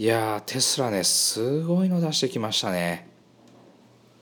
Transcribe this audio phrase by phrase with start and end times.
[0.00, 3.06] いやテスラねすごいの出してきましたね。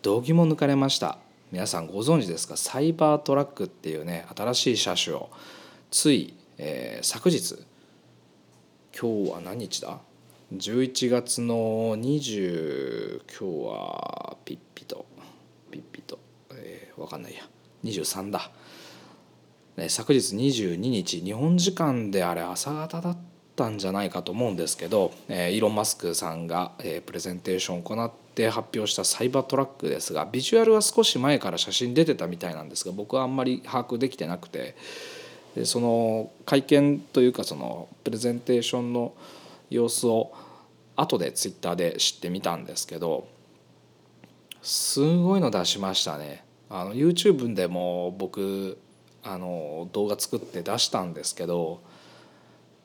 [0.03, 1.19] 度肝抜かれました。
[1.53, 2.57] 皆さんご存知ですか？
[2.57, 5.31] サイバートラックっていうね新しい車種を。
[5.93, 7.65] つい、えー、昨日
[8.93, 10.01] 今日は何日だ
[10.53, 15.07] ？11月の20今日はピッピと。
[15.71, 16.19] ピッピと、
[16.55, 17.43] えー、分かんないや。
[17.85, 18.51] 23だ、
[19.77, 23.28] ね、昨日22日日本時間であれ朝方だった
[23.59, 34.77] たんじゃないかと思うんですけど、えー、イーロン・マスクさんが、えー、プレゼンテーションを行って発表したサイバートラックですがビジュアルは少し前から写真出てたみたいなんですが僕はあんまり把握できてなくて
[35.57, 39.13] でその会見というかそのプレゼンテーションの
[39.71, 40.33] 様子を
[40.95, 43.27] 後でツイッターで知ってみたんですけど
[44.63, 46.45] すごいの出しましたね。
[46.69, 48.79] あの YouTube でも僕
[49.23, 51.81] あの動画作って出したんですけど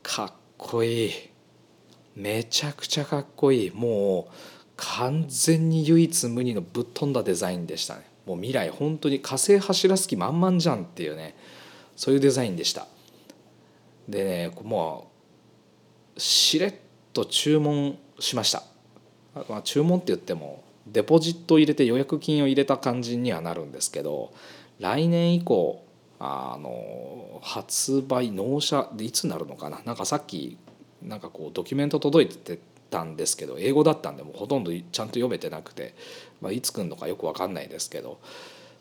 [0.02, 1.12] かっこいい。
[2.16, 3.72] めちゃくちゃかっこいい。
[3.72, 4.34] もう
[4.76, 8.08] 完全に唯一無二のぶっ飛んだデザインでしたね。
[8.26, 11.36] もう未来本当に火星走らす気満々じゃんっていうね。
[11.96, 12.88] そういうデザインでした。
[14.08, 15.12] でねも
[16.16, 16.74] うしれっ
[17.14, 18.64] と注文しました、
[19.50, 24.34] まあ、注文って言ってもデポジットを入れて予約金を入れた感じにはなるんですけど
[24.80, 25.84] 来年以降
[26.20, 29.82] あの発売納車でいつになるのかな？
[29.86, 30.58] なんかさっき
[31.02, 35.96] なんかこうドキュメント届いてたんですけど英語だったんでもうほとんどちゃんと読めてなくて、
[36.42, 38.20] まあ、いつ来るのかよく分かんないですけど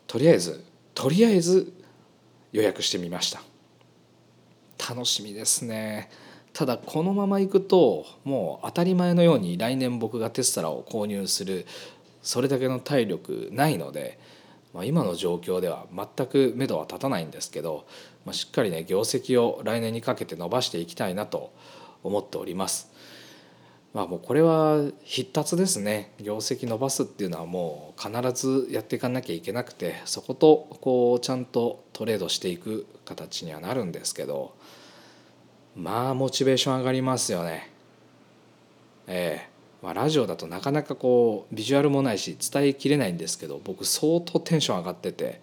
[0.07, 1.73] とりあえずとりあえず
[2.51, 3.41] 予約してみました。
[4.89, 6.09] 楽しみですね。
[6.53, 11.65] ただこのままいくともう当たり前のように来年僕がテスラを購入する
[12.21, 14.19] それだけの体力ないので、
[14.73, 17.85] まあ、今の状況では全く目処は立たないんですけど、
[18.25, 21.53] まあ、しっかりね業績を来年にかけて伸ばしていきたいなと
[22.03, 22.91] 思っております。
[23.93, 34.55] まあもうこれは必達ですね業績伸ばすっていうのはもう必ずやっていかなきゃいけなくてそことこうちゃんとトレードしていく形にはなるんですけど
[35.75, 37.69] まあモチベーション上がりますよね。
[39.05, 39.52] ええ
[39.83, 45.41] まあ、ラジオだとなかなかこうビジュアルもないし伝えきれないんですけど僕相当テンション上がってて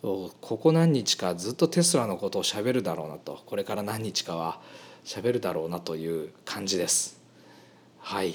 [0.00, 4.62] ここ何日かずっとテスラのことをしゃべるだろうなとこれから何日かは
[5.04, 7.20] しゃべるだろうなという感じです。
[7.98, 8.34] はい。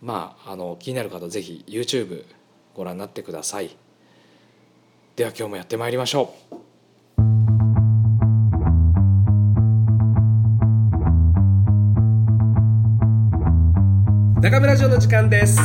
[0.00, 2.24] まああの気になる方是非 YouTube
[2.74, 3.76] ご覧になってください。
[5.16, 6.67] では今日もやってまいりましょう。
[14.48, 15.60] 中村城の時間です。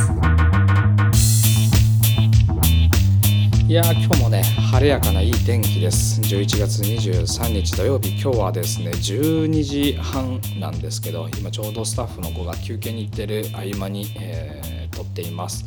[3.66, 6.20] いや今日もね晴れやかないい天気です。
[6.20, 8.10] 11月23日土曜日。
[8.20, 15.64] 今日はですね12時半なんですけど今ちょうどスタッフの子が休憩に行ってる合間に、えー、撮っています。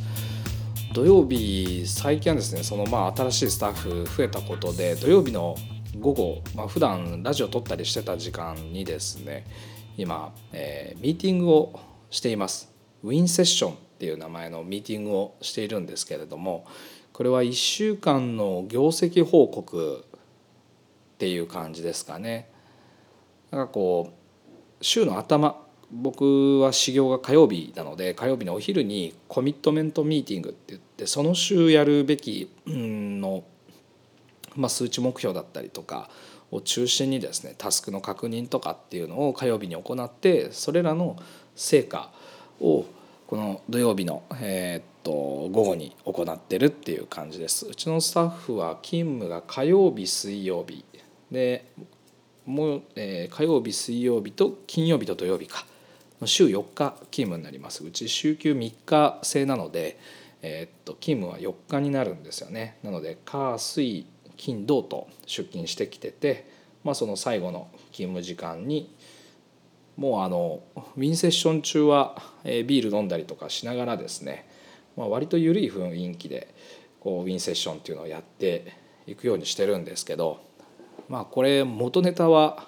[0.94, 5.56] 土曜日最近はですねそのまあ新しいスタッフ増えたことで土曜日の
[6.00, 9.48] 午後、まあ、普段ラジオ撮ったりしてた時間にですね
[9.98, 11.80] 今、えー、ミーティングを
[12.12, 12.77] しています。
[13.04, 16.66] ウィンセッションっていう名前のミーティングをしているんですけれども
[17.14, 22.48] これは1週間の業績報告っていう感じですかね。
[23.50, 33.44] なんかこう週の頭僕は始業が火曜日なので火曜日のお昼にコミットメントミーティングって言ってその週やるべきの、
[34.56, 36.10] まあ、数値目標だったりとか
[36.52, 41.16] を中心にですねタスクの確認とかっていうのを火曜日に行ってそれらの
[41.56, 42.12] 成果
[42.60, 42.86] を
[43.28, 47.66] この土曜日の、えー、と午後に行ってるっていう感じです。
[47.68, 50.84] うちのスタッフは勤務が火曜日水曜日
[51.32, 51.66] で
[52.46, 55.66] もう、えー、火曜日水曜日と金曜日と土曜日か
[56.26, 57.86] 週4日勤務になります。
[57.86, 60.00] うち週休3日制なので、
[60.42, 62.78] えー、っと勤務は4日になるんですよね。
[62.84, 66.50] なので火水金土と出勤してきてて、
[66.84, 68.94] まあ、その最後の勤務時間に
[69.98, 70.62] もうあの
[70.96, 74.48] ウィンセッション中はビール飲んだりとかしながらですね
[74.98, 76.54] まあ、割と緩い雰囲気で
[77.00, 78.74] こうウィンセッションっていうのをやって
[79.06, 80.40] いくようにしてるんですけど
[81.08, 82.68] まあこれ元ネタは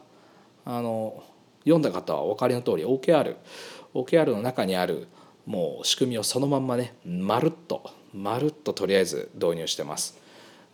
[0.63, 1.23] あの
[1.63, 3.35] 読んだ方はお分かりの通り OKR
[3.95, 5.07] OKR の中にある
[5.45, 10.17] もう仕組みをそのまんまねまるっとまるっととりあえず導入してます。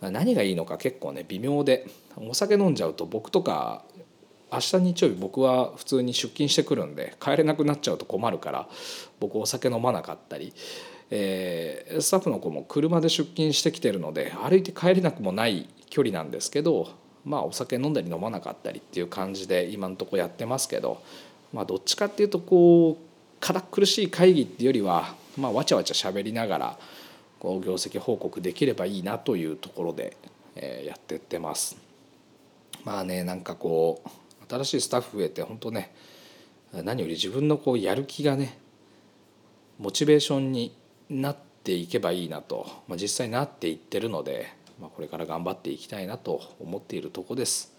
[0.01, 1.87] 何がいいのか結構ね微妙で
[2.17, 3.85] お酒飲んじゃうと僕とか
[4.55, 8.67] 明日日曜日僕は普通に出勤してくるんで帰れなくなっちゃうと困るから
[9.19, 10.53] 僕お酒飲まなかったり
[11.11, 16.89] えー、スタッフの子も車で出勤してきてるので歩いて帰れなくもない距離なんですけど
[17.23, 21.01] まあお酒飲んだり飲まなかったりっていう感じで今のとこやってますけど、
[21.53, 23.05] まあ、どっちかっていうとこう
[23.39, 26.77] 堅苦しい会議っていうよりは、まあ、わちゃわちゃ喋りながら
[27.39, 30.17] こう業績報告できればいいなというところで、
[30.55, 31.77] えー、やってってます。
[32.83, 34.09] まあねなんかこう
[34.47, 35.93] 新しいスタッフ増えて本当ね
[36.73, 38.57] 何より自分のこうやる気がね
[39.79, 40.75] モチベーションに
[41.09, 44.47] なっていけばいいなと、まあ、実際なっていってるので、
[44.79, 47.73] まあ、これから頑張っていきたいなと思っているとこです。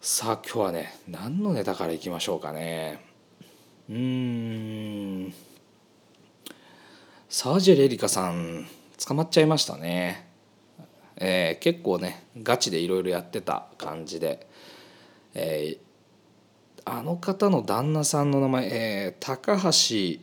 [0.00, 3.04] さあ今日はね何のネタからいきましょうかね。
[3.88, 5.32] うん。
[7.28, 8.66] 沢尻エリカさん
[9.06, 10.28] 捕まっちゃいましたね、
[11.16, 14.46] えー、結構ねガチでいろいろやってた感じで、
[15.34, 20.20] えー、あの方の旦那さんの名前、えー、高橋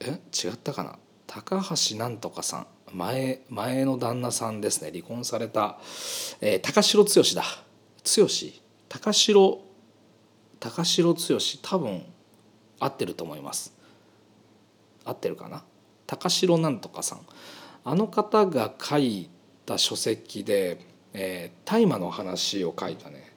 [0.00, 0.20] え？
[0.32, 0.98] 違ったかな？
[1.26, 2.66] 高橋なんとかさん。
[2.92, 4.90] 前前の旦那さんですね。
[4.90, 5.78] 離婚された、
[6.40, 7.44] えー、高城剛だ。
[8.04, 8.26] 剛？
[8.88, 9.60] 高城
[10.58, 11.18] 高城剛
[11.62, 12.02] 多分
[12.80, 13.72] 合ってると思います。
[15.04, 15.62] 合ってるかな？
[16.06, 17.20] 高城なんとかさん。
[17.84, 19.30] あの方が書い
[19.64, 20.84] た書籍で
[21.64, 23.29] 大麻、の話を書いたね、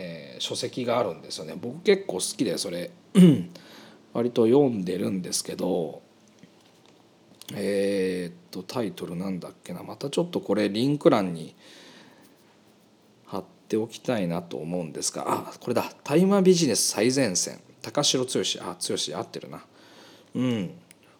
[0.00, 1.54] えー、書籍があるんですよね。
[1.60, 2.92] 僕結構好きでそれ。
[4.14, 6.02] 割と読んでるんですけど
[7.54, 9.82] えー、っとタイトルなんだっけな。
[9.82, 11.54] またちょっとこれリンク欄に
[13.26, 15.24] 貼っておきたいなと思うんですが。
[15.26, 18.30] あこれだ「大麻ビジネス最前線」高城剛。
[18.60, 19.18] あ剛。
[19.18, 19.64] 合ってるな。
[20.34, 20.70] うん。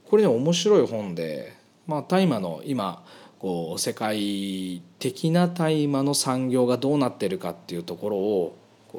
[0.08, 1.52] これね面白い本で
[1.86, 3.04] まあ大麻の今
[3.40, 8.56] こう世界的な大麻の産業がどうなってるかっていうところを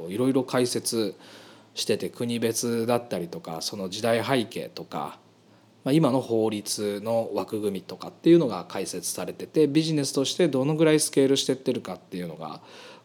[0.10, 1.16] いろいろ解説
[1.74, 5.18] してて国別だったりとかその時代背景とか、
[5.84, 12.62] まあ、今の法律の枠組みとかっていうのが解説されててビジネスとしてどのぐらいスケールしてってるかっていうのが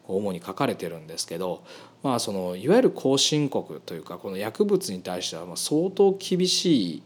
[0.07, 1.63] 主に書かれてるんですけど、
[2.03, 7.03] まあ、そのいわゆる後進国というかこの薬物に対しては相当厳しい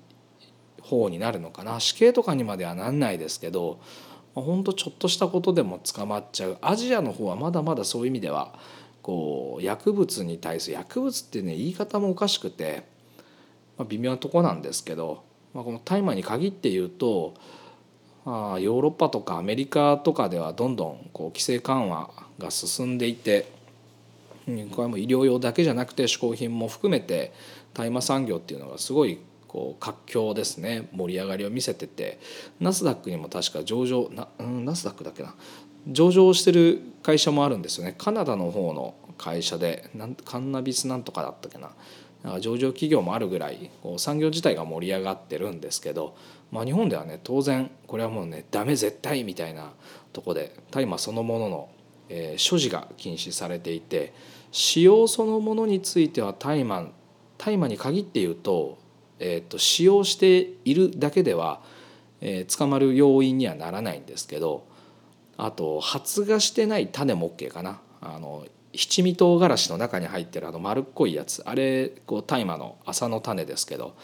[0.82, 1.80] 方になるのかな。
[1.80, 3.80] 死刑とかにまではなんないですけど
[4.34, 6.58] ほんとちょっとしたことでも捕まっちゃう。
[6.62, 8.54] アジアの方はまだまだそういう意味では
[9.10, 12.84] こう薬物に対する薬物ってね言い方もおかしくて、
[13.76, 17.34] まあ、微妙なとこなんですけど、まあ、この大麻に限って言うと
[18.24, 23.52] まあヨーロッパとかアメリカとかではどんどんこう規制緩和が進んでいて
[24.76, 27.34] これも医療用だけじゃなくて嗜好品も含めて
[27.74, 29.18] 大麻産業っていうのがすごい
[29.48, 30.88] こう活況ですね。
[30.92, 32.20] 盛り上がりを見せてて
[32.60, 35.34] ナスダックにも確か上場な、うん、ナスダックだっけな。
[35.90, 37.96] 上場してる会社もあるんですよね。
[37.98, 41.72] カナダの方の会社でなんカンナビスなんとかだったっけな。
[42.24, 46.18] なんか上場企業もあるぐらいこう産業自体が盛り上がってるんですけど、
[46.52, 49.72] まあ、日本ではね当然これはもうねダメ絶対みたいな
[50.12, 51.70] とこで大麻そのものの、
[52.10, 54.14] えー、所持が禁止されていて
[54.52, 56.88] 使用そのものについては大麻
[57.38, 58.78] 大麻に限って言うと
[59.20, 61.62] えーと、使用しているだけでは、
[62.22, 64.66] えー、捕まる要因にはならないんですけど
[65.42, 67.80] あと発芽してない種も OK かな。
[68.02, 71.42] あの七味唐辛子の中に入ってるあの丸っこいやつ。
[71.46, 73.96] あれこう大麻の麻の種ですけど。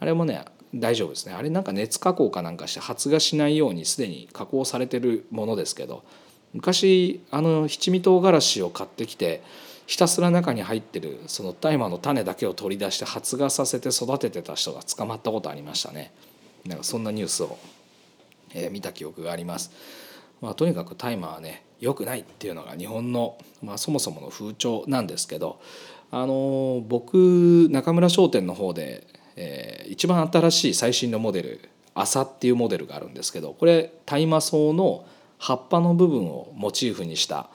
[0.00, 0.44] あれもね
[0.74, 1.34] 大丈夫ですね。
[1.34, 6.04] あれなんか熱加工かなんかして発芽しないようにすでに加工されてるものですけど。
[6.52, 9.42] 昔あの七味唐辛子を買ってきて
[9.86, 16.12] ひたすら中に入ってるその大麻の種だけを取り出して発芽させて育ててた人が捕まったことありましたね。
[16.64, 17.58] なんかそんなニュースを、
[18.54, 19.72] えー、見た記憶があります。
[20.44, 25.58] まあ、とにかく大麻はね良くないっていうのが日本の、まあ、そもそもの風潮なんですけど
[26.10, 31.60] あの僕中村商店の方で、えー、一番新しい最新のモデル
[31.96, 35.06] 「麻」っていうモデルがあるんですけどこれ大麻草の
[35.38, 37.48] 葉っぱの部分をモチーフにした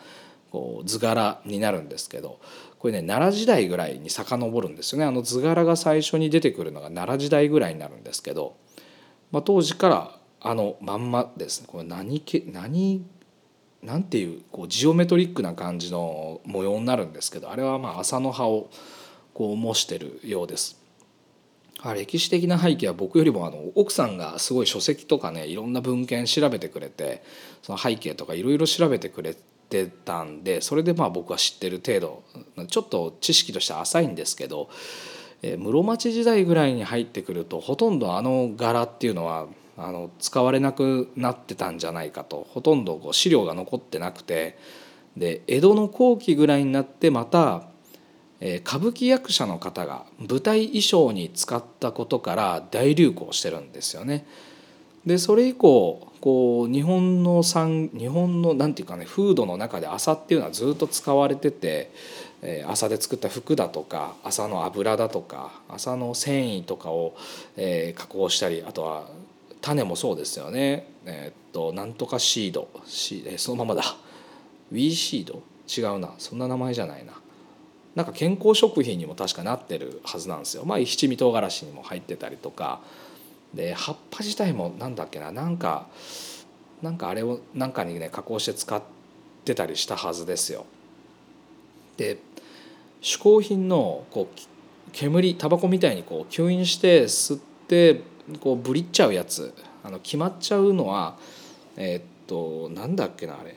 [0.50, 2.40] こう図柄になるんですけど
[2.80, 5.06] これね奈良時代ぐらいに遡るんですよね。
[5.06, 8.56] あの図柄が最初に出てくるのが奈良時代ぐらいになるんですけど、
[9.32, 13.06] まあ、当時からあのまんまですねこれ何け何
[13.84, 18.70] なんていうこうジオメトリックな感じの模様になるんですけどあれはまあ麻の葉を
[19.34, 20.80] こう模してるようです。
[21.96, 27.24] 歴史的な背景は僕よりもあの奥さんがすごい書籍とかねいろんな文献調べてくれて
[27.62, 29.34] その背景とかいろいろ調べてくれ
[29.70, 32.24] てたんでそれでまあ僕は知ってる程度
[32.68, 34.70] ちょっと知識としては浅いんですけど、
[35.42, 39.48] え室町時代ぐらいに入ってくるとほとんどあの柄っていうのは
[39.80, 44.58] あの使われなくなってたんじゃないかとほとんどこう資料が残ってなくて
[45.18, 47.64] で江戸の後期ぐらいになってまた、
[48.40, 54.26] え歌舞伎役者の方が舞台衣装に使ったことから大流行してるんですよね。
[55.06, 61.92] でそれ以降こう日本の産日本のなんていうかね風土の中で麻っていうのはずっと使われてて
[62.42, 67.16] えー、麻で作った服だとか麻の油だとか麻の繊維とかを、
[67.58, 69.08] えー、加工したりあとは
[69.62, 70.88] 種もそうですよね。
[71.06, 72.70] えー、っとなんとかシード。
[72.86, 73.84] シー、えー、そのままだ。
[74.72, 75.42] ウィーシード？
[75.68, 76.14] 違うな。
[76.18, 77.14] そんな名前じゃないな。
[77.96, 80.64] なんか健康食品にも確かなってるはずなんですよ。
[80.66, 82.82] まあ七味唐辛子にも入ってたりとか。
[83.54, 85.32] で葉っぱ自体もなんだっけな。
[85.32, 85.88] なんか
[86.82, 88.82] なんかあれをなんかにね加工して使っ
[89.44, 90.66] てたりしたはずですよ。
[91.98, 92.20] で
[93.02, 94.40] 嗜好品のこう
[94.94, 98.02] 煙タバコみたいにこう吸引して吸って
[98.38, 99.54] こうブリっちゃうやつ。
[99.84, 101.18] あの決まっちゃうのは
[101.78, 103.56] えー、っとなんだっけなあれ。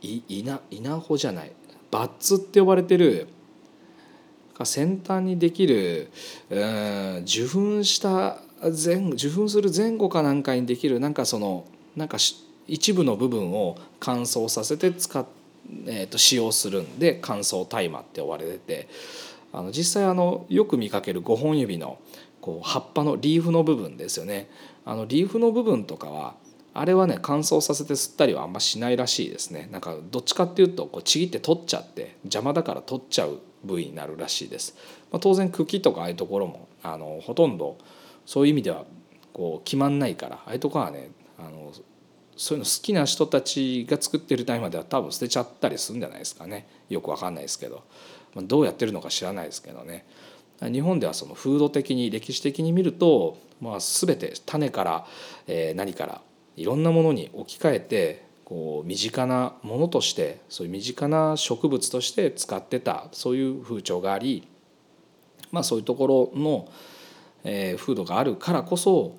[0.00, 1.52] い稲稲穂じゃない。
[1.90, 3.28] バッツって呼ばれてる
[4.64, 6.10] 先端にできる
[6.50, 11.64] うん受粉した前受粉する前後かなんかにできるなんかその
[11.96, 12.18] なんか
[12.66, 15.24] 一部の部分を乾燥させて使っ、
[15.86, 18.88] えー、と使用するんで乾燥大麻って呼ばれてて。
[19.52, 21.98] あの実際あのよく見かける5本指の
[22.40, 24.48] こう葉っぱのリーフの部分ですよね。
[24.84, 26.34] あのリーフの部分とかは
[26.74, 29.68] あれはね乾燥させて吸ったりはあんましないらしいですね。
[29.72, 34.76] なんかどっちかっていうとこうちぎって取っちゃって邪魔だから取っちゃう部位になるらしいです、
[35.10, 37.76] まあ、当然茎とかああいうところもあのほとんど
[38.24, 38.84] そういう意味では
[39.32, 41.72] こう決まんないからああいうとこはねあの
[42.36, 46.68] そういうの好きな人たちが作ってるタイマーでは多分捨てちゃったりするんじゃないですかね。
[46.88, 47.82] よくわかんないですけど、
[48.34, 50.06] まあ、どうやってるのか知らないですけどね。
[50.60, 55.06] 日本ではその風土的に歴史的に見ると、まあ、全て種から、
[55.46, 56.20] えー、何から
[56.56, 64.48] いろんなものに置き換えてこう身近なものとしてそういう身近な植物として使ってたそういう風潮があり、
[65.52, 66.68] まあ、そういうところの
[67.44, 69.16] えー、風土があるからこそ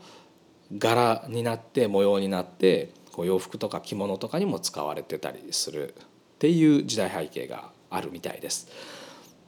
[0.77, 6.03] 柄になって模様になってこう洋服とか着物とかにも使われてたりするっ
[6.39, 8.67] ていう時代背景があるみたいです。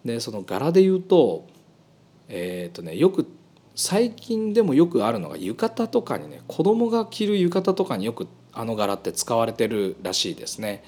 [0.03, 1.47] でその柄で言うと
[2.31, 3.27] えっ、ー、とねよく
[3.75, 10.83] 最近でもよくあるのが浴衣とかにね子供が着る浴衣とかによくあの柄って使われてるらしいですね。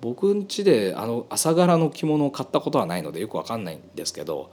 [0.00, 4.52] 僕ん家であの朝柄の着物を買ったことはないのでよく分かんないんですけど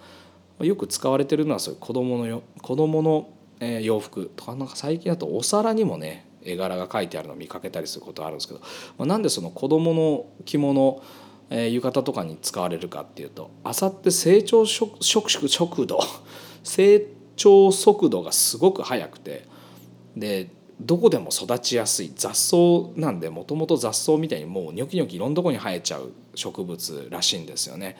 [0.59, 3.29] よく使われてるのはそういう子供のよ子供の
[3.81, 8.61] 洋服とかなんか最近だとお皿にもね絵柄が書いてあるのを見かけたりすることあるんですけど、
[8.97, 11.01] まあ、なんでその子供の着物
[11.53, 15.99] えー、浴衣とかに使われるかっていうと麻って成長速速度
[16.63, 17.05] 成
[17.35, 19.45] 長速度がすごく速くて
[20.15, 22.55] でどこでも育ちやすい雑草
[22.99, 27.97] なんでもともと雑草みたいにもうニョキニョキいろんなとこに生えちゃう植物らしいんですよね。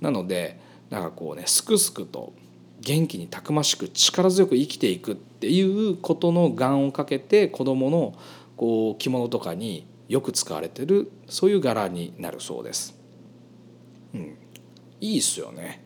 [0.00, 2.34] なのでなんかこうねすくすくと
[2.80, 8.14] 元気にたくましく力強く生きていくっていうことの願をかけて子どもの
[8.56, 12.98] こう着物とかによく使われてるそういう柄になるそうです。
[14.12, 14.36] うん、
[15.00, 15.84] いいっすよね。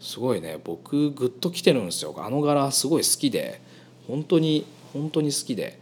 [0.00, 0.58] すごいね。
[0.64, 2.14] 僕グッときてるんですよ。
[2.16, 3.60] あの柄すごい好きで。
[4.06, 5.78] 本当に本当に好きで。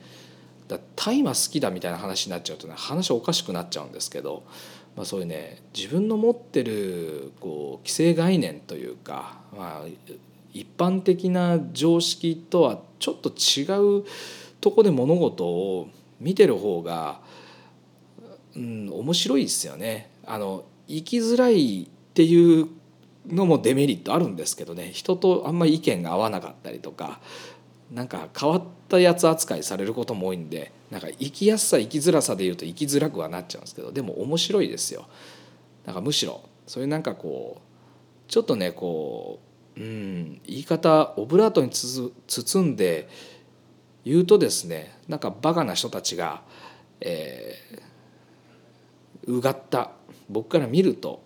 [0.66, 4.42] だ大麻好きだみたいな話になっちゃうとね話おかしくなっちゃうんですけど。
[4.96, 10.14] まあ、そういうね自分の持ってるこう既成概念というか、まあ、
[10.54, 14.04] 一般的な常識とはちょっと違う
[14.60, 15.88] とこで物事を
[16.18, 17.20] 見てる方が、
[18.56, 20.10] うん、面白いですよね。
[20.24, 22.68] あの生きづらいっていう
[23.28, 27.20] のもデメリットあるんですけどね人とあんまり意見が合わなかったりとか
[27.92, 35.06] なんか変わったやつ扱いされることも多いんでなんか生きやすさ生きづらさでいうと生きづらくはなっちゃうんですけどでも面白いですよ。
[35.84, 39.40] なんかむしろそういうなんかこうちょっとねこ
[39.76, 43.08] う、うん、言い方オブラートに包んで
[44.04, 46.42] 言うとですねなんかバカな人たちが、
[47.00, 47.80] えー、
[49.26, 49.90] うがった
[50.28, 51.22] 僕から見ると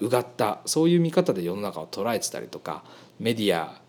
[0.00, 2.84] うがったそういう見方で世の中を捉えてたりとか
[3.18, 3.80] メディア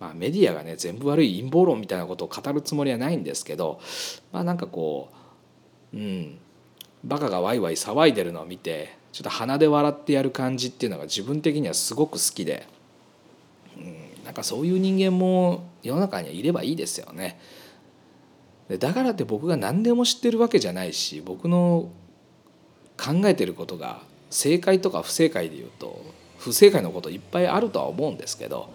[0.00, 3.80] まあ、メディアがね全部悪い陰謀論みたいなことを語るつもりはないんですけど
[4.32, 5.08] まあなんかこ
[5.94, 6.38] ううん
[7.04, 12.66] バカがワイワイ騒いでるのを見てちょっと鼻で笑ってやる感じっていうのが自分的にはすごく好きで、
[13.78, 17.38] うん、なんかそういう人間も世の中にはいればいいですよね。
[18.78, 21.90] だからって僕が何でも知ってるわけじゃないし僕の
[22.96, 26.04] 考えてることが正解とか不正解で言うと
[26.38, 28.72] 不正解のこといっぱいあるとは思うんですけど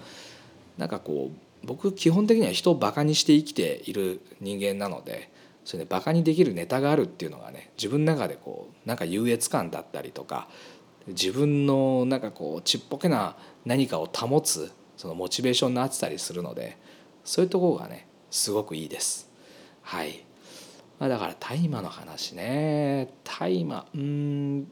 [0.77, 5.29] なんかこう僕基本的には人をバカにして生きている人間なので
[5.65, 10.47] それでバカにできるネタがあるっていうのがね自分の中でこうなんか優越感だったりとか
[11.07, 13.35] 自分のなんかこうちっぽけな
[13.65, 16.77] 何かを保つそのモチベーションになってたりするので
[17.23, 19.29] そういうところがねすごくいいです。
[19.81, 20.23] はい、
[20.99, 23.13] まあ、だから大麻の話ね。
[23.23, 24.65] 大麻うん。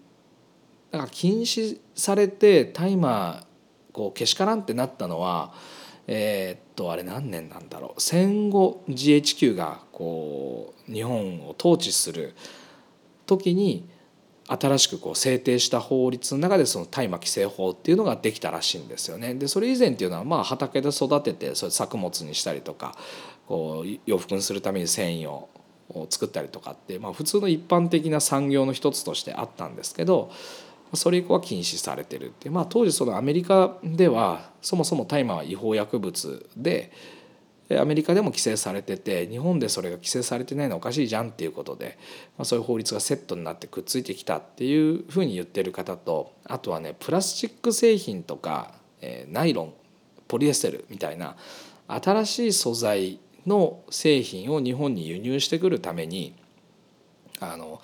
[0.92, 3.46] だから禁止されて大麻
[3.94, 5.54] こうけしからんってなったのは
[6.06, 8.02] えーっとあれ何年なんだろう。
[8.02, 12.36] 戦後 GHQ がこう日本を統治する
[13.26, 13.90] 時に
[14.48, 19.34] 新しくこう制定した法律の中でその大麻規制法っていうのができたらしいんですよね。
[19.36, 22.98] でそれ以前っていうのはまあ畑で育ててそれ作物にしたりとか
[23.48, 25.50] こう洋服にするために繊維を
[26.10, 30.32] 作ったりとかって、まあ、普通の一般的な産業の一つとしてあったんですけど
[30.94, 36.92] それ以降は禁止されてるって、まあ、当時そのアメリカではそもそも大麻は違法薬物で
[37.78, 41.98] アメリカでも規制されてて日本でそれが規制されてないのおかしいじゃんっていうことで、
[42.38, 49.74] まあ、そういう法律がセットになってくっついてきたっていうふうに言ってる方とあとはねプラスチック製品とか、えーナイロン
[50.30, 51.36] ポリエステルみたいな
[51.88, 56.36] 新しい素材の製品を日本に輸入してくるために
[57.40, 57.82] あの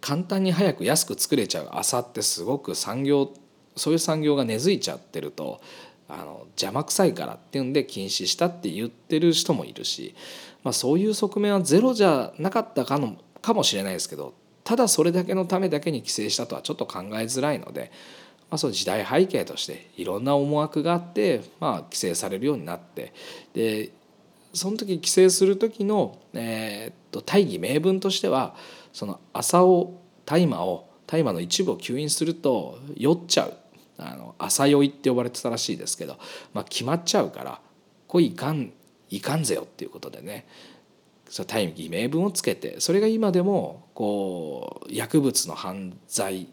[0.00, 1.70] 簡単に早く安く作れちゃう。
[1.72, 3.32] 麻ってすごく産業
[3.76, 5.60] そういう産業が根付いちゃってると
[6.08, 10.14] あの邪魔くさいからっていうんで禁止したって言ってる人もいるし、
[10.62, 17.90] まあ、そういう側面はゼロじゃなかったかのかもしれないですけどただそれだけのためだけに規制したとはちょっと考えづらいので、
[18.50, 23.12] まあ、その時代背景としていろんな思惑があって、まあ、規制されるようになって
[23.52, 23.90] で
[24.54, 28.54] その時規制する時の、えーっと大義名分としては
[28.92, 33.54] その朝を大麻を大麻の一部を吸引すると酔っちゃう
[33.98, 36.18] あの朝酔いって呼ばれてたらしいですけど、
[36.52, 37.60] まあ、決まっちゃうから
[38.08, 38.72] これいかん
[39.10, 40.46] いかんぜよっていうことでね
[41.46, 46.48] 大義名分をつけてそれが今でもこう薬物の犯罪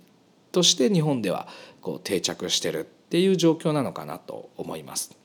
[0.52, 1.48] として日本では
[1.82, 5.16] こう定着してるっていう状況なのかなと思います。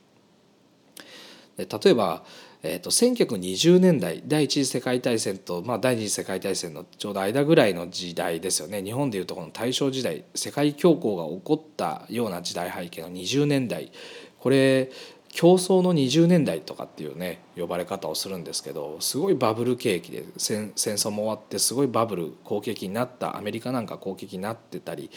[1.56, 2.22] で例えば、
[2.62, 8.82] えー、と1920年代第一次世界大戦と、まあ、第二次世界大戦のちょうど間ぐらいの時代ですよね。
[8.82, 13.92] 日本でいうとこの大正時代世界恐慌が起こったような時代背景の20年代
[14.38, 14.90] これ
[15.36, 25.10] 競争の20年代とかっていうね呼ばれ方をするんですけどすごいバブル景気で戦戦争も終わってすごいバブル好景気になったアメリカなんか好景気になってたり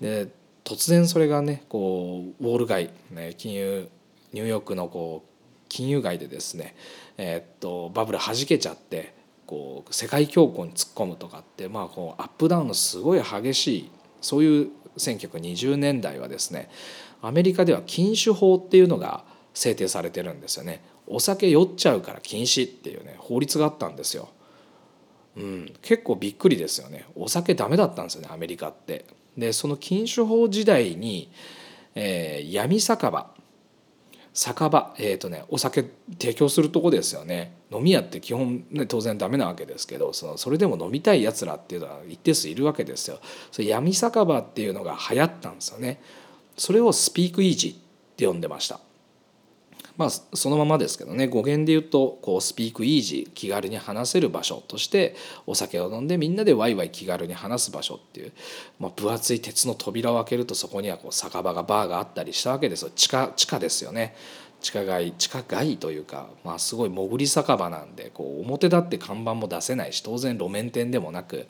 [0.00, 0.28] で
[0.62, 3.88] 突然それがねこうウォール街、ね、金融
[4.32, 5.25] ニューヨークのこう
[5.68, 6.74] 金融街でですね、
[7.16, 9.14] えーっとバブル弾けちゃって
[9.46, 16.68] こう世界恐慌に突っ込むとかって、まあ、こうアップダウンのすごい激しいそういう1920年代はですね
[17.22, 19.24] アメリカでは禁酒法っていうのが
[19.54, 20.82] 制定されてるんですよね。
[21.06, 24.28] お酒酔っちゃうから禁止っていうね法律があったんですよ。
[25.36, 29.04] うん、結構びっくりですよねお酒ダメだったんですよねアメリカって。
[29.36, 31.30] でその禁酒法時代に、
[31.94, 33.30] えー闇酒場
[34.36, 35.82] 酒場えーとねお酒
[36.18, 43.18] 提供するとこですよね飲み屋って基本、ね、当然ダメなわけですけどそのそれでも飲みたいやつらっていうのは一定数いるわけですよ。
[43.50, 46.02] それ闇酒場っていうのが流行ったんですよね。
[46.56, 47.78] それをスピークイージーっ
[48.16, 48.78] て呼んでました。
[49.96, 51.26] まあそのままですけどね。
[51.26, 58.32] 語源で言うとこうスピークイージー気軽に話せる場所としてお酒を飲んでみんなでワイワイ気軽に話す場所っていう、
[58.78, 62.90] まあ、分厚い鉄の扉を開けるとそこにはこう酒場がバーがあったりしたわけですよ。
[62.94, 64.14] 地下地下ですよね。
[64.60, 71.46] 地下街地下街というか、まあ、すごい潜り酒場なんでこう表立って看板も出せないし当然路面店でもなく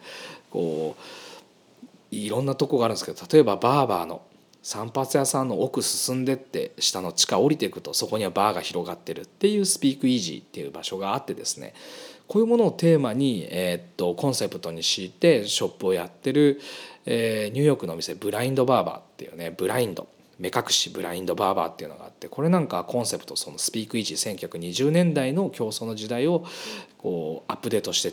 [0.50, 4.22] こういろんなとこがあるんですけど例えばバーバーの
[4.66, 11.72] 散髪屋さんの奥進んでって下の地下降りていくとそこにはバーが広がってるっていうスピークイージーっていう場所があってですね。
[12.26, 16.61] こういうものをテーマに、えーっとコンセプトに敷いてショップをやってる、
[17.05, 20.09] えーニューヨークのお店ブラインドバーバーっていうねブラインド
[20.40, 26.44] 目隠しブラインドバーバーっていうのがあってこれなんかコンセプトそのスピークイージー1920年代の競争の時代を
[26.98, 28.12] こうアップデートして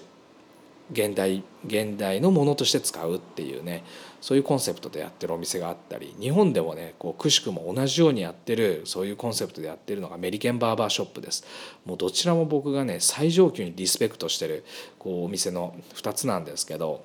[0.93, 3.83] 現代現代のものとして使うっていうね
[4.21, 11.43] そういうコンセプトでやってるお店があったり日本でもねこうくしくも同じようにやってるそういうコンセプトでやってるのがメリケンバーバーショップです。
[11.85, 14.63] もうどちらも僕がね最上級にリスペクトしてる
[14.97, 17.03] こうお店の2つなんですけど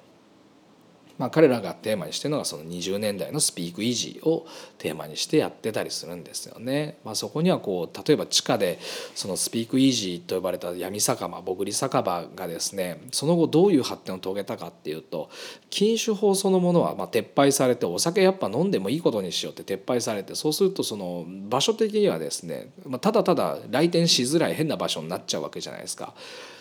[1.18, 4.46] まあ、彼らがテーマにしてるのがその20年代のスピークイージーを
[4.78, 6.98] テーマにしてやってたりするんですよね。
[7.04, 8.78] まあ、そこにはこう例えば地下で
[9.14, 15.28] そのスピークイージーと呼ばれた闇酒場ボグリ酒場がですねその後どういう発展を遂げたかっていうと
[15.70, 26.14] 禁酒法そのものはま撤廃されてお酒やっぱ飲んでもいいことにしようって撤廃されてそうするとその場所的にはですね、ま、ただただ来店しづらい変な場所になっちゃうわけじゃないですか。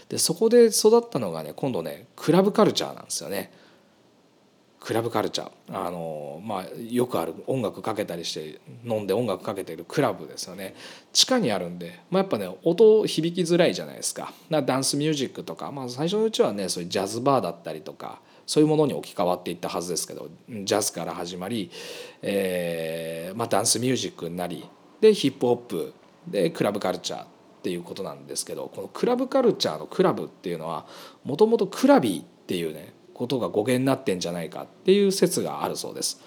[0.09, 3.51] でそこで育ったのがね今度ねクラブカルチャーなんですよね。
[4.79, 5.51] クラブカルチャー。
[5.87, 10.75] あの、まあ、よくある音楽かけたりして飲んで音楽かけてるクラブですよね。
[11.13, 14.33] 地下にあるんで、まあ、やっぱね音響きづらいじゃないですか。
[14.49, 21.69] だかダンスミュージックとか、まあ、最初のうちはねそういうジャズバーだったりとかそういうものに置き換わっていったはずですけどジャズから始まり、
[22.21, 24.67] えーまあ、ダンスミュージックになり
[25.01, 25.93] でヒップホップ
[26.27, 27.27] でクラブカルチャーっ
[27.61, 30.85] ていうことなんですけどこのクラブカルチャーのクラブっていうのは
[31.25, 36.21] もともとクラビーっていうねことが語源になってんじゃないかっていう説があるそうです。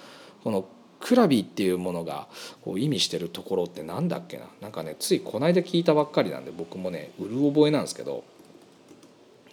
[0.45, 0.67] この
[0.99, 2.27] クラビっていうものが
[2.63, 4.45] こう意味してるところって何だっけな？
[4.61, 8.23] なんかねついこの間聞いたばっかりなんで僕もねうる覚えなんですけど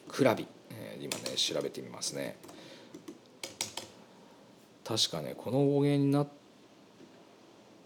[0.09, 2.35] クラビ、えー、今ね調べてみますね。
[4.83, 6.27] 確かねこの語源になっ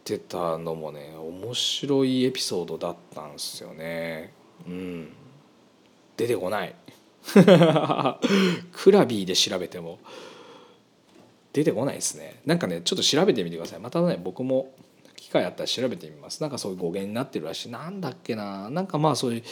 [0.04, 4.34] てたのもね面白いエピソードだったんですよね。
[4.66, 5.14] うん。
[6.18, 6.76] 出てこない。
[8.74, 10.00] クラビーで調べても
[11.54, 12.42] 出てこないですね。
[12.46, 13.80] なんかねちょっと調べてみてください。
[13.80, 14.74] またね僕も
[15.16, 16.42] 機会あったら調べてみます。
[16.42, 17.70] なんかそういう語源になってるらしい。
[17.70, 18.70] なんだっけな。
[18.70, 19.44] なんかまあそういう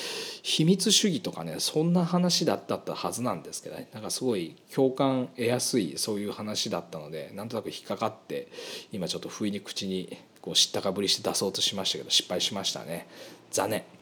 [0.42, 3.90] 秘密主義とかねそんな話だったはずなんですけどね。
[3.94, 8.48] なんかすごい共感得やすいそういう話だったのでなんとなく引っかかって
[8.92, 13.08] 今ちょっと不意に口にこう知ったかぶりして出そうとしましたけど失敗しましたね。
[13.52, 13.99] 残念。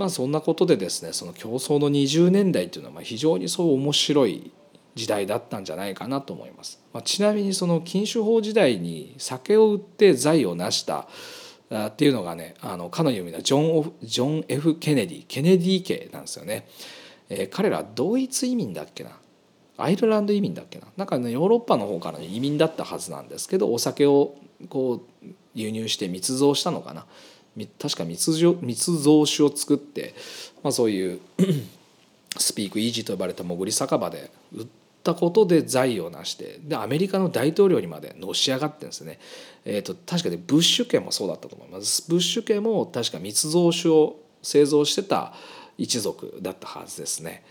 [0.00, 4.50] まあそんなことでですねその競争の20年代っていうのは非常にそう面白い
[4.94, 6.80] 時代だったんじゃないかなと思います。
[6.94, 11.06] まあ、ちなみにその禁酒法時代に酒を売って財を成した
[11.86, 16.66] っていうのがねあのかの有名なジョン・ジョン・ F・ ケネディケネディ家なんですよね。
[17.28, 19.10] えー、彼らドイツ移民だっけな？
[19.76, 20.86] アイルランド移民だっけな？
[20.96, 24.34] なんかねヨーロッパの方からの移民だったはずなんですけどお酒を
[24.70, 27.04] こう輸入して密造したのかな
[27.66, 30.14] 確か密造密造酒を作って、
[30.62, 31.20] まあ、そういう
[32.38, 34.66] スピークイージーと呼ばれた潜り酒場で売っ
[35.02, 39.18] たことで財を成してでアメリカの大統領にまでのし上がってんですね、
[39.64, 45.34] えーと、確かにブッシュ家もそうだったと思いますブッシュ家も確か密造酒を製造してた
[45.76, 47.42] 一族だったはずですね。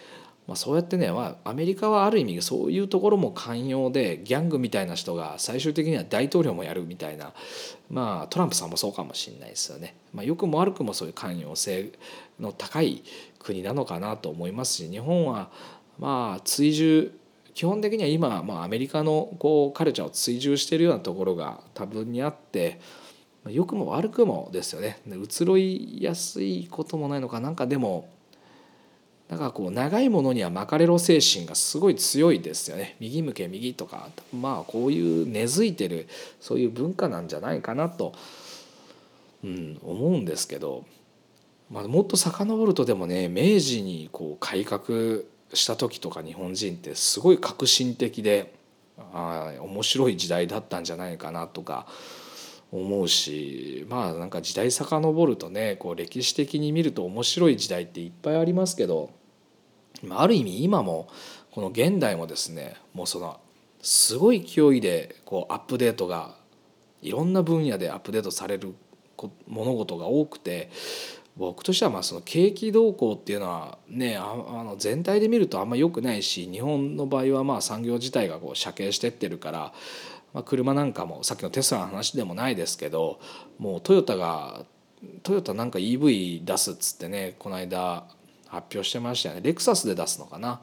[0.50, 7.34] まあ、そうやってね、まあ、アメリカはある意味そういうところも寛容でギャングみたいな人が最終的には大統領もやるみたいな、
[7.92, 9.94] まあ、トランプさんもそうかもしれないですよね。
[10.12, 11.92] まあ、良くも悪くもそういう寛容性
[12.40, 13.04] の高い
[13.38, 15.52] 国なのかなと思いますし日本は
[16.00, 17.12] まあ追従
[17.54, 22.80] 基本的には今、まあ、アメリカのこうカルチャーを追従しているようなところが多分にあって
[23.48, 28.10] 良くも悪くもですよね移ろいやすいこともないのかなんかでも
[29.30, 32.96] なんかこう長いものには巻かれろ精神がすごい強いですよね。
[33.00, 36.08] 右向け右とかまあこういう根付いてる
[36.40, 38.14] そういう文化なんじゃないかなと、
[39.44, 40.84] うん、思うんですけど、
[41.70, 44.82] まあ、もっと遡るとでもね明治にこう改革
[45.54, 48.56] した時とか日本人ってすごい革新的で
[49.14, 51.86] あ面白い時代だったんじゃないかなとか
[52.72, 59.19] 思うしまあなんか時代遡るとねこう歴史的に見ると面白い時代っていっぱいありますけど
[60.12, 61.10] ある意味今も
[61.52, 63.40] この現代もですねもうその
[63.82, 66.36] すごい勢いでこうアップデートが
[67.02, 68.74] いろんな分野でアップデートされる
[69.48, 70.70] 物事が多くて
[71.38, 79.74] 僕としてはまあその景気動向っていうのはねあの全体で見るとあんま良くないし日本の場合はまあ産業自体がこう遮形してってるから、
[80.34, 83.20] まあ、車なんかもさっきのテスラの話でもないですけど
[83.58, 84.66] もうトヨタが
[85.24, 88.06] トヨタなんか EV 出すっつってねこの間
[88.50, 90.62] 発表してましたよねレクサスで出すのかな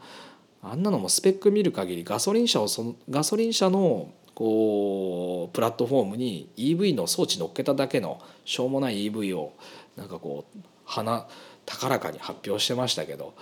[0.63, 9.55] あんなのもスペック見る限りガソリン車をそのガソリン車のこうプラットフォームに EV の装置乗っけただけのしょうもない EV を
[9.97, 11.27] なんかこう鼻
[11.65, 13.35] 高らかに発表してましたけど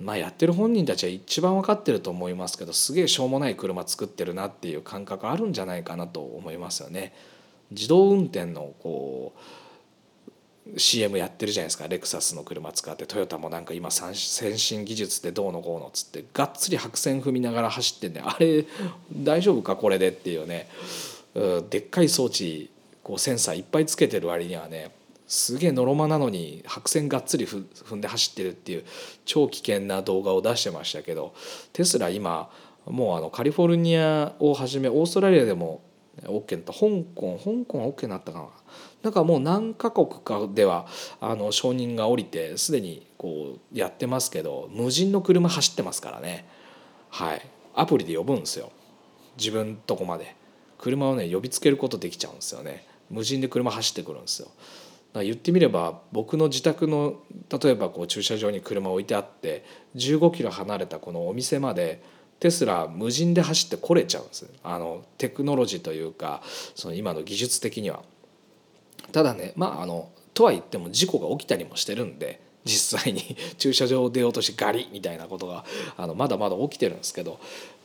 [0.00, 7.14] まあやってる本人たちは一番分かってると思いますけどすげえしょうもない車作ってるなっていう感覚あるんじゃないかなと思いますよね。
[7.70, 9.40] 自動運転のこう
[10.76, 11.88] CM やってるじゃないですか。
[11.88, 13.06] レクサスの車使って。
[13.06, 16.24] トヨタもなんか今先進技術でどうのこうのっつって。
[16.32, 18.64] がっつり白線踏みながら走ってんであれ
[19.12, 20.68] 大丈夫かこれでっていうね。
[21.70, 22.70] でっかい装置
[23.02, 24.92] こうセンサーいっぱいつけてる割にはね
[25.26, 28.84] すげえのろまなのに白線がっつり踏んで走ってるっていう
[29.24, 31.34] 超危険な動画を出してましたけど。
[31.72, 32.50] テスラ今
[32.86, 35.82] もうあのカリフォルニアをはじめオーストラリアでも
[36.22, 36.72] OK になった。
[36.72, 38.46] 香港香港は OK になったかな。
[39.02, 40.86] なんかもう何カ国かでは
[41.20, 46.48] あの承認が下りてすでにこうやってますけど無人の車走ってますからね。
[47.10, 47.42] はい。
[47.74, 48.70] アプリで呼ぶんですよ。
[49.36, 50.36] 自分とこまで。
[50.78, 52.86] 車をね呼びつけることできちゃうんですよね。
[53.10, 54.48] 無人で車走ってくるんですよ。
[55.22, 57.20] 言ってみれば僕の自宅の
[57.62, 62.02] 例えばこう駐車場に車置いてあって15キロ離れたこのお店まで
[62.44, 66.42] テスラ無人で走って来れちゃうんですあのテクノロジーというか
[66.74, 68.02] その今の技術的には。
[69.12, 75.64] ただねまああのとは言っても事故が起きたりもしてるんで実際に 駐車場を出ようとしてガリみたいなことが
[75.96, 77.38] あのまだまだ起きてるんですけどこ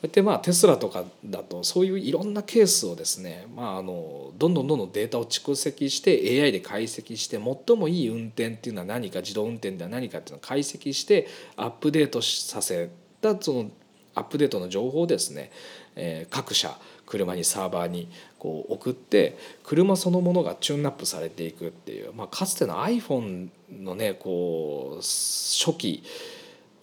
[0.03, 12.89] うやってまあテスラとかだとそういういろんなケースをですね、まあ、あのどんどんどんどんデータを蓄積して AI で解析して最もいい運転っていうのは何か自動運転では何かっていうのを解析してアップデートさせ
[13.21, 13.71] たその
[14.19, 15.51] アップデートの情報をですね、
[15.95, 26.03] えー、各社車にサーバーにこう送って車そのものがチューンアップされていくっていう、まあ、かつての iPhone のねこう初期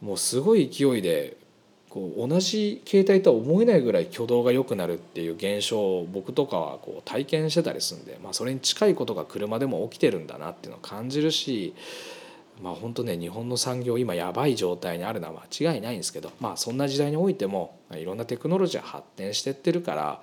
[0.03, 1.37] もうすごい勢いで
[1.89, 11.75] こう同じ携帯とは思えないぐらい挙動が良くなるっていう現象を僕とかはこう体験してたりするんで、まあ、それに近いことが車でも起きてるんだなっていうのを感じるし。
[12.63, 20.23] まあ本当ね日本の産業今やばい状態にあるのは間違いないんですけどまあそんな時代においてもいろんなテクノロジーが発展してってるから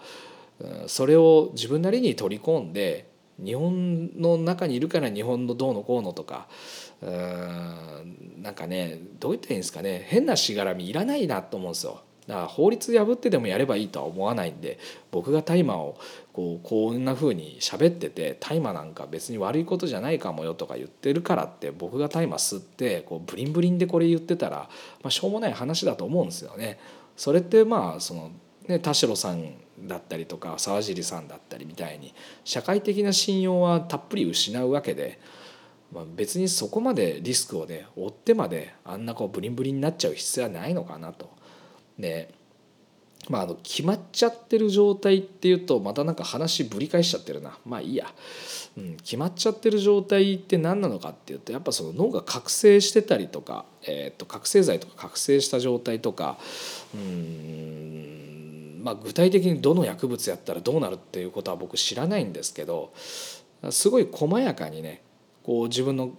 [0.87, 3.11] それを自分なりに取り込んで
[3.43, 6.47] 日本の中にいるから日本のどうのこうのとか
[7.01, 12.01] うんなんかねどう言ったらいいんですかね変なしがらみいらないなと思うんですよ。
[12.27, 14.79] だから法律破ってでもやればいいとは思わないんで
[15.11, 15.97] 僕が大麻を
[16.31, 24.69] こうこんな風に喋ってて大麻なんか別に悪いことじゃないかもよとか言ってるからって僕が大麻吸ってこうブリンブリンでこれ言ってたら、
[25.01, 26.79] まあ、しょうもない話だと思うんですよね。
[27.15, 28.31] それってまあその
[28.67, 35.19] ね、田代さんだったりとか沢尻さんだったりみたいに社会的な信用はたっぷり失うわけで、
[35.91, 41.29] まあ、別にそこまでリスクをね負ってまであんなこうブリンブリンになっちゃう必要はないのかなと。
[41.97, 42.33] で
[43.29, 47.57] まあ、あの決まっちゃってる状態っていうとまたなんか話ぶり返しちゃってるな。
[47.65, 48.07] まあいいや、
[48.77, 56.37] うん、決まっちゃってる状態って何なのかっていうとやっぱその脳が覚醒してたりとか、えー、と覚醒剤とか覚醒した状態とか
[56.93, 62.91] うんまあ具体的にどの薬物やったらどうなるっていうことは僕知らないんですけど
[63.69, 65.01] すごい細やかにね
[65.43, 66.11] こう自分の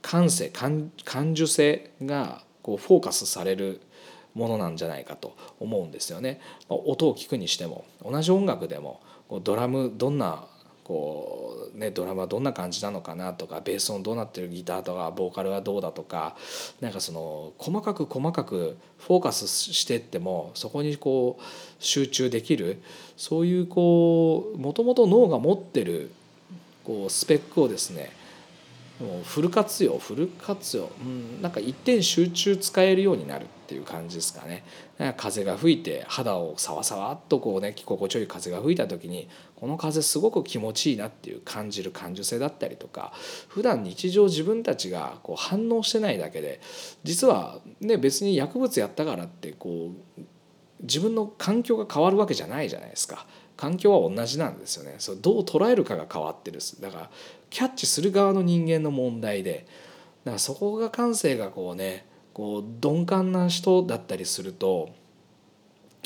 [0.00, 3.80] 感性感感受性がこうフォーカスされる
[4.36, 6.40] ものなんじゃないかと思うんですよね。
[6.68, 9.00] 音を聞くにしても同じ音楽でも
[9.42, 10.44] ドラムどんな
[10.84, 16.36] こうね、ドラムはどんな感じなのかなとかベース音どうなってるギターとかボーカルはどうだとか
[16.80, 21.42] なんかその細かく細かくフォーカスしてってもそこにこう
[21.80, 22.80] 集中できる
[23.16, 26.12] そういうこうもともと脳が持ってる
[26.84, 28.12] こうスペックをですね
[29.00, 34.64] もうフル活用フル活用、うん、なんか一点集中使えるようになるっていう感じですかね。
[35.16, 43.12] 風が吹いて肌をさわさわっとこうね心地よい風が吹いた時にこの風すごく気持ちいいなっていう感じる感受性だったりとか
[43.48, 46.60] 普段日常自分たちがこう反応してないだけで
[47.02, 50.22] 実はね別に薬物やったからってこう
[50.80, 53.26] 自分の環境が変わるわけじゃないじゃないですか。
[53.56, 54.96] 環境は同じなんですよね。
[54.98, 56.60] それどう捉えるかが変わってる。
[56.80, 57.10] だから
[57.50, 59.66] キャッチする側の人間の問題で
[60.24, 64.90] だからそこが感性がこうねこう鈍感な人だったりすると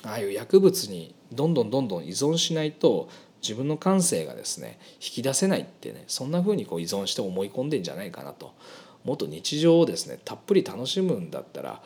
[0.04, 3.08] ああいう薬物にどんどんどんどん依存しないと
[3.42, 8.54] 自分の感性がですね引き出せないってねそんな風にこう依存して思い込んでんじゃないかなと
[9.04, 11.82] もっと日常をですねたっぷり楽しむんだったら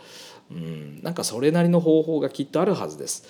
[0.51, 3.27] うんなんかそれなりの方法がきっとあるはずです。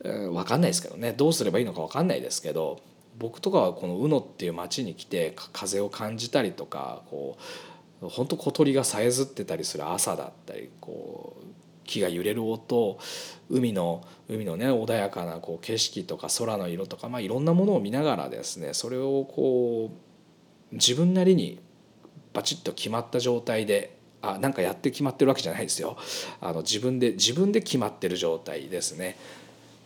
[0.00, 2.78] 分かんないですけどねどうすればいいのか分かんないですけど
[3.18, 7.36] 僕とかはこの宇野っていう町に来て風を感じたりとかこ
[8.02, 11.44] う本当小鳥がさえずってたりする朝だったりこう
[11.84, 12.98] 木が揺れる音
[13.50, 19.90] 海の海のね穏やかなこう景色とか空の色とか、まあ、いろんなものを見ながらですねそれをこ
[20.72, 21.58] う自分なりに
[22.34, 25.96] バチッと決まった状態であなんかやって決まってるわけじゃないですよ
[26.40, 29.16] あの自分で自分で決まってる状態ですね。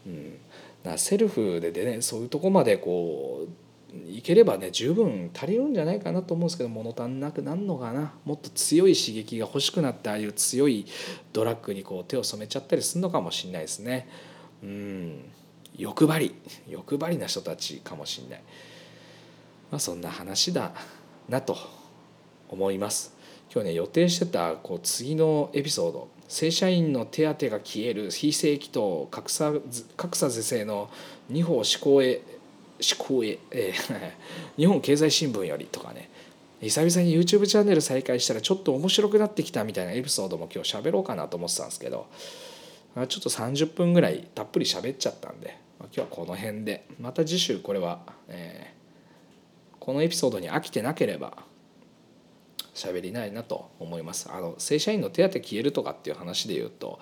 [0.05, 0.39] うん、
[0.83, 3.63] だセルフででねそういうとこまでこう
[4.11, 8.15] いければね十分足りるんじゃないかなと思うんですけど物足んなくなるのかな。
[8.25, 10.87] もっと強い刺激が欲しくなってああいう強い
[11.33, 14.09] ドラッグにこう手を染めちゃったりするのかもしれないですね。
[14.63, 15.25] うん。
[15.77, 16.35] 欲張り。
[16.69, 18.43] 欲張りな人たちかもしれない、
[19.71, 20.73] まあ、そんな話だ
[21.29, 21.57] なと
[22.49, 23.15] 思います。
[23.53, 29.53] 今日ね予定してたこう次のエピソード正社員の手当が消える非正規と格差
[29.99, 30.89] 格差是正の
[31.29, 32.23] 二法施行へ
[32.81, 34.11] 施行へ、えー、
[34.57, 36.09] 日本経済新聞よりとかね。
[36.63, 42.07] 久々に YouTube チャンネル再開したらちょっと面白くなってきたみたいなエピソードも今日喋ろうかなと思ってたんですけど
[42.95, 46.85] ちょっと30分ぐらいたっぷり喋っちゃったんで今日はこの辺で。
[47.01, 51.37] また次週これは、えー、このエピソードに飽きてなければ
[52.75, 56.99] 喋りないなと思いますあの正社員の手当消えるとかっていう話で言うと、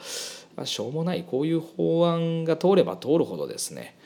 [0.56, 3.96] まあ、しょうもないこういう法案が通れば通るほどですね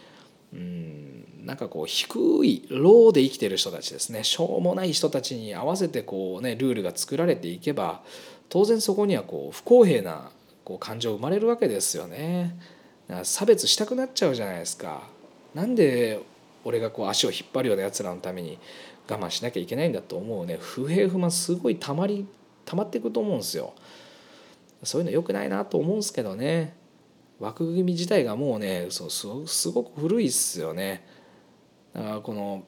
[0.53, 8.03] うんなんかこう低いローで生きてる人たちですねしょうもない人たちに合わせてこうねルールが作られていけば
[8.49, 10.31] 当然そこにはこう不公平な
[10.65, 12.57] こう感情生まれるわけですよね。
[13.23, 15.03] 差別したくなっちゃうじゃないですか。
[15.55, 16.21] なんで
[16.65, 18.59] 俺がこう足を引っ張るようなやつらのために
[19.09, 22.27] 我慢しなきゃいけないんだと思うね不平不満すごいたまり
[22.65, 23.75] たまっていくと思うんですよ。
[24.83, 26.75] そういうの良くないなと思うんですけどね
[27.39, 29.11] 枠組み自体がもうねそう
[29.49, 31.07] すごく古いっすよね。
[31.95, 32.65] だからこの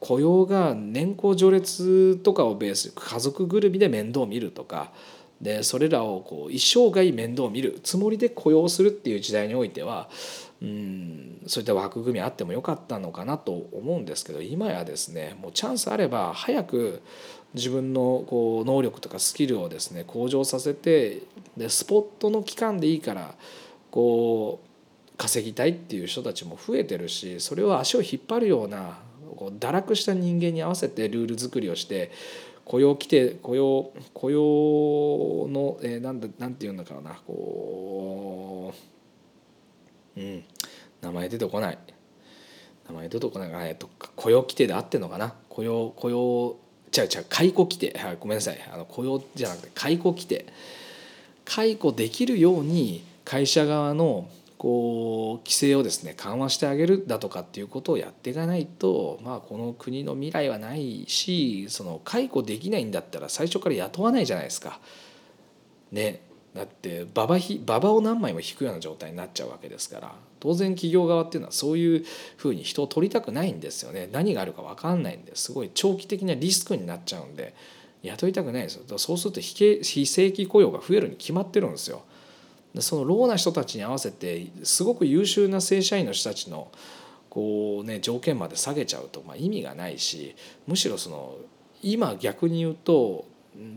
[0.00, 4.92] 雇用が年功序列とかをベース家族ぐるみで面倒を見るとか
[5.40, 10.10] でそれらをこう一生涯面倒を見るつもりで雇用するっていう時代においては
[10.64, 17.02] うんそういった枠組みあってもよかったのかなと思うんですけど今やですねもうチャンスあれば早く
[17.52, 21.22] 自分のこう能力とかスキルをですね向上させて
[21.56, 23.34] でスポットの期間でいいから
[23.90, 28.98] こう稼ぎたいっていう人たちも増えてるしそれを足を引っ張るような
[29.36, 32.10] こう堕落した人間に合わせてルール作りをして
[32.64, 38.93] 雇用規定雇用雇用の、えー、て言うんだからなこう
[40.16, 40.44] うん。
[41.00, 41.78] 名前出てこない。
[42.88, 43.68] 名前出てこない。
[43.68, 45.34] えっと雇用規定であってんのかな？
[45.48, 46.56] 雇用雇用
[46.96, 48.58] 違う違う解雇規定、はい、ごめんなさい。
[48.72, 50.46] あの雇用じゃなくて解雇規定。
[51.44, 64.80] 解雇できるように会社側のこう規制をですね緩和してあげるだとかっていうことをやっていかないと、まあ、この国の未来はないしその解雇できないんだったら最初から雇わないじゃないですか。
[65.92, 66.22] ね。
[66.54, 72.04] だって馬場ひ馬場を何枚も引くような状態になっちゃうわけですから当然企業側っていうのはそういう
[72.36, 77.54] ふうに人を取りたくないんですよね何があるか分かんないんですごい長期的なリスクになっちゃうんで
[78.02, 82.02] 雇いたくないですよそうすると非正規雇用が増えるに決まってるんですよ。
[82.80, 86.72] そのローな人たちに合わせてすごく優秀な正社員の人たちの
[87.30, 90.34] こう、ね、条件まで下げちゃうと、まあ、意味がないし
[90.66, 91.36] むしろその
[91.82, 93.26] 今逆に言うと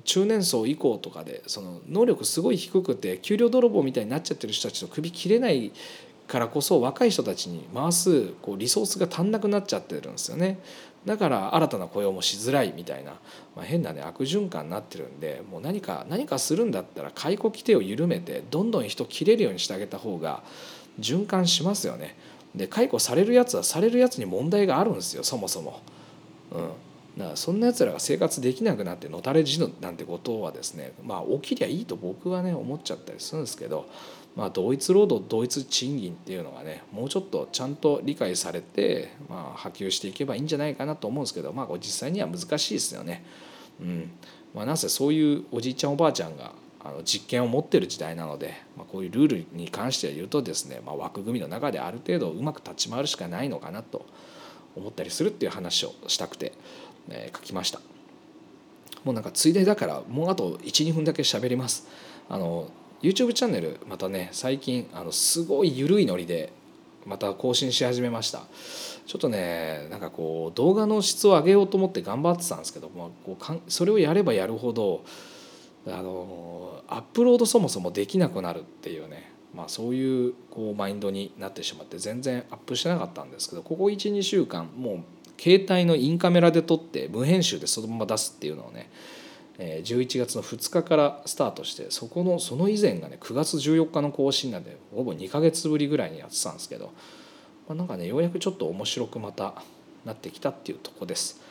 [0.03, 5.71] 中年層以降とかでその能力すごい低くて給料泥棒みたいになっちゃってる人たちと首切れない
[6.27, 10.59] からこそ若い人たちに回すこうリソースが足んなくなっちゃってるんですよね。
[11.05, 13.11] だから新たな雇用もしづらいみたいな、
[13.55, 20.43] まあ、変なね悪循環になってるんでもう何か何かするんだったら解雇規定を緩めてどんどん人切れるようにしてあげた方が
[20.99, 22.17] 循環しますよね。
[22.55, 25.79] で解雇されるやつはされるやつに問題があるんですよそもそも。
[26.51, 26.86] うん
[27.17, 33.87] だそんなやつらが生活できなくなってのたれ死ぬなんてことはですねまあ起きりゃいいと僕はね思っちゃったりするんですけど
[34.37, 43.25] まあ、同一労働同一賃金っていうのがねもうちょっとちゃんと理解されて、まあ、波及していけばいいんじゃないかなと思うんですけど、まあ、実際には難しいですよね。
[43.81, 44.11] うん
[44.53, 46.51] まあ、なぜそういうおじいちゃんおばあちゃんが
[46.83, 54.05] あの実験を持ってる時代なので、まあ、こういうルールに関しては言うとですね、まあ、枠組みの中である程度うまく立ち回るしかないのかなと
[54.75, 56.53] 思ったりするっていう話をしたくて、
[57.09, 57.79] えー、書きました。
[59.03, 61.87] もうなんかついでだからもうあと12分だけ喋ります。
[62.29, 62.69] あの
[63.01, 66.51] YouTube チャンネルまたね最近あのすごい緩いノリで
[67.05, 68.43] また更新し始めました
[69.05, 75.05] ちょっとねなんかこう動画の質を上げようと思って頑張ってたんですけど、まあ、こうかんそれをやればやるほど
[75.87, 84.99] あのアップロードそもそもできなくなるっていうね、まあ、そういうこうマインドになってしまって全然アップしてなかったんですけどここ12週間もう
[85.39, 88.89] 携帯のインカメラで撮って無編集でそのまま出すっていうのをね
[89.59, 96.91] 11月の2日からスタートしてそこのその以前がね9月14日の更新なんでほぼ2ヶ月ぶりぐらいにやってたんですけど、
[97.67, 99.63] まあ、なんかねようやくちょっと面白くまた
[100.05, 101.41] なってきたっていうとこです。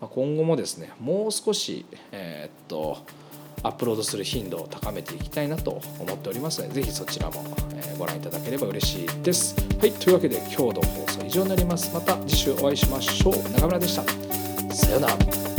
[0.00, 2.98] まあ、今後もですねもう少しえー、っと
[3.66, 7.44] アップロードする頻度を高めていきたいなと思っておりますのでぜひそちらも
[7.98, 9.56] ご覧いただければ嬉しいです。
[9.80, 11.92] はいというわけで今日の放送は以上になります。
[11.92, 13.34] また次週お会いしましょう。
[13.52, 14.04] 中村でした。
[14.74, 15.55] さようなら。